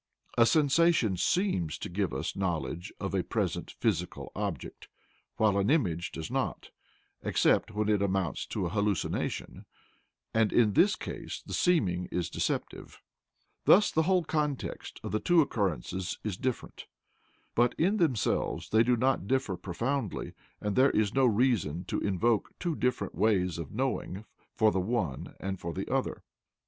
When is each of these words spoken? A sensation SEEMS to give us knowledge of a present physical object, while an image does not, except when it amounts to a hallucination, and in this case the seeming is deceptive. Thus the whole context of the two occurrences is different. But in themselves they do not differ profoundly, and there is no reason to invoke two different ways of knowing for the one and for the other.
A 0.35 0.47
sensation 0.47 1.15
SEEMS 1.15 1.77
to 1.77 1.87
give 1.87 2.11
us 2.11 2.35
knowledge 2.35 2.91
of 2.99 3.13
a 3.13 3.21
present 3.23 3.75
physical 3.79 4.31
object, 4.35 4.87
while 5.37 5.59
an 5.59 5.69
image 5.69 6.11
does 6.11 6.31
not, 6.31 6.71
except 7.21 7.69
when 7.75 7.87
it 7.87 8.01
amounts 8.01 8.47
to 8.47 8.65
a 8.65 8.69
hallucination, 8.69 9.63
and 10.33 10.51
in 10.51 10.73
this 10.73 10.95
case 10.95 11.43
the 11.45 11.53
seeming 11.53 12.07
is 12.11 12.31
deceptive. 12.31 12.99
Thus 13.65 13.91
the 13.91 14.01
whole 14.01 14.23
context 14.23 14.99
of 15.03 15.11
the 15.11 15.19
two 15.19 15.39
occurrences 15.39 16.17
is 16.23 16.35
different. 16.35 16.87
But 17.53 17.75
in 17.77 17.97
themselves 17.97 18.69
they 18.71 18.81
do 18.81 18.97
not 18.97 19.27
differ 19.27 19.55
profoundly, 19.55 20.33
and 20.59 20.75
there 20.75 20.89
is 20.89 21.13
no 21.13 21.27
reason 21.27 21.85
to 21.85 21.99
invoke 21.99 22.49
two 22.57 22.75
different 22.75 23.13
ways 23.13 23.59
of 23.59 23.71
knowing 23.71 24.25
for 24.55 24.71
the 24.71 24.79
one 24.79 25.35
and 25.39 25.59
for 25.59 25.75
the 25.75 25.93
other. 25.93 26.23